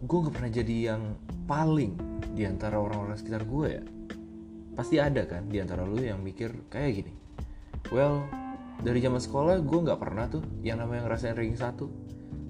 [0.00, 1.18] gue gak pernah jadi yang
[1.50, 1.98] paling
[2.38, 3.82] di antara orang-orang sekitar gue ya?
[4.78, 7.12] Pasti ada kan di antara lu yang mikir kayak gini.
[7.90, 8.22] Well
[8.80, 11.90] dari zaman sekolah gue nggak pernah tuh yang namanya ngerasain ranking satu.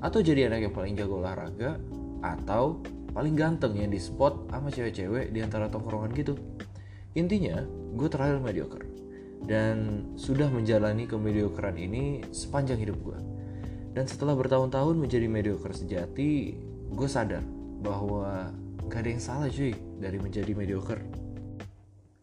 [0.05, 1.81] Atau jadi anak yang paling jago olahraga
[2.21, 2.85] atau
[3.17, 6.37] paling ganteng yang di spot sama cewek-cewek di antara tongkrongan gitu.
[7.17, 7.65] Intinya
[7.97, 8.85] gue terakhir mediocre.
[9.41, 13.19] Dan sudah menjalani kemediokeran ini sepanjang hidup gue
[13.91, 16.55] dan setelah bertahun-tahun menjadi mediocre sejati
[16.91, 17.43] gue sadar
[17.81, 18.51] bahwa
[18.91, 21.01] gak ada yang salah cuy dari menjadi mediocre.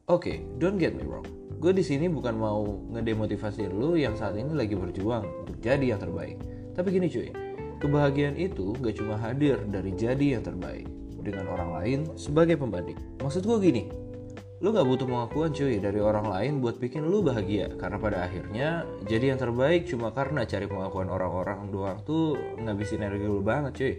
[0.08, 1.26] Oke okay, don't get me wrong.
[1.58, 2.64] Gue di sini bukan mau
[2.94, 6.38] ngedemotivasi lu yang saat ini lagi berjuang untuk jadi yang terbaik.
[6.78, 7.30] Tapi gini cuy
[7.78, 10.90] Kebahagiaan itu gak cuma hadir dari jadi yang terbaik
[11.22, 12.98] dengan orang lain sebagai pembanding.
[13.22, 13.84] Maksud gue gini,
[14.66, 17.70] lu gak butuh pengakuan cuy dari orang lain buat bikin lu bahagia.
[17.78, 23.30] Karena pada akhirnya jadi yang terbaik cuma karena cari pengakuan orang-orang doang tuh ngabisin energi
[23.30, 23.94] lu banget cuy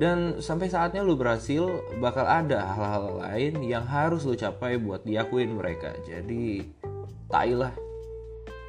[0.00, 1.68] dan sampai saatnya lu berhasil
[2.00, 6.64] bakal ada hal-hal lain yang harus lu capai buat diakuin mereka jadi
[7.28, 7.72] tai lah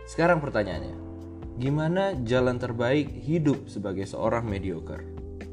[0.04, 1.04] sekarang pertanyaannya
[1.54, 5.06] Gimana jalan terbaik hidup sebagai seorang mediocre?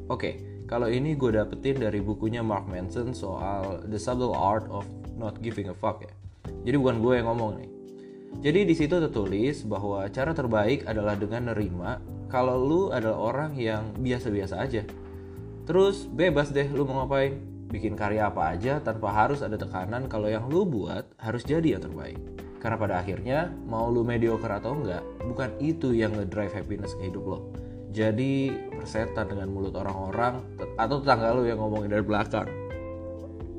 [0.09, 5.45] Oke, kalau ini gue dapetin dari bukunya Mark Manson soal The Subtle Art of Not
[5.45, 6.13] Giving a Fuck ya.
[6.65, 7.69] Jadi bukan gue yang ngomong nih.
[8.41, 12.01] Jadi di situ tertulis bahwa cara terbaik adalah dengan nerima
[12.33, 14.81] kalau lu adalah orang yang biasa-biasa aja.
[15.71, 17.39] Terus bebas deh lu mau ngapain,
[17.71, 21.87] bikin karya apa aja tanpa harus ada tekanan kalau yang lu buat harus jadi yang
[21.87, 22.19] terbaik.
[22.59, 27.23] Karena pada akhirnya mau lu mediocre atau enggak, bukan itu yang ngedrive happiness ke hidup
[27.23, 27.39] lo.
[27.95, 30.43] Jadi persetan dengan mulut orang-orang
[30.75, 32.51] atau tetangga lo yang ngomongin dari belakang.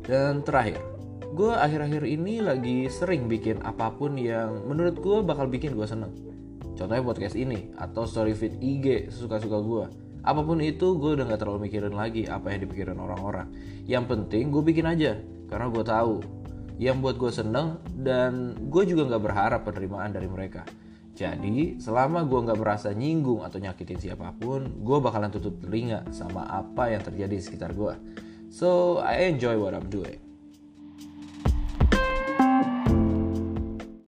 [0.05, 0.84] Dan terakhir,
[1.33, 6.12] gue akhir-akhir ini lagi sering bikin apa pun yang menurut gue bakal bikin gue seneng.
[6.77, 10.02] Contohnya podcast ini atau story feed IG sesuka-suka gue.
[10.22, 13.50] Apa pun itu gue udah gak terlalu mikirin lagi apa yang dipikirin orang-orang.
[13.86, 15.18] Yang penting gue bikin aja
[15.50, 16.16] karena gue tahu
[16.80, 20.66] yang buat gue seneng dan gue juga nggak berharap penerimaan dari mereka.
[21.12, 26.48] Jadi selama gue nggak merasa nyinggung atau nyakitin siapa pun, gue bakalan tutup telinga sama
[26.48, 27.94] apa yang terjadi di sekitar gue.
[28.48, 30.31] So I enjoy what I'm doing.